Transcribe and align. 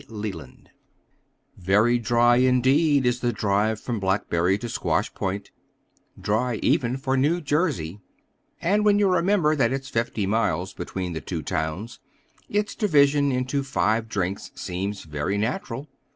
LELAND 0.09 0.71
Very 1.57 1.99
dry, 1.99 2.37
indeed, 2.37 3.05
is 3.05 3.19
the 3.19 3.31
drive 3.31 3.79
from 3.79 3.99
Blackberry 3.99 4.57
to 4.57 4.67
Squash 4.67 5.13
Point, 5.13 5.51
dry 6.19 6.55
even 6.63 6.97
for 6.97 7.15
New 7.15 7.39
Jersey; 7.39 7.99
and 8.59 8.83
when 8.83 8.97
you 8.97 9.07
remember 9.07 9.55
that 9.55 9.71
it's 9.71 9.89
fifty 9.89 10.25
miles 10.25 10.73
between 10.73 11.13
the 11.13 11.21
two 11.21 11.43
towns, 11.43 11.99
its 12.49 12.73
division 12.73 13.31
into 13.31 13.61
five 13.61 14.09
drinks 14.09 14.49
seems 14.55 15.03
very 15.03 15.37
natural. 15.37 15.87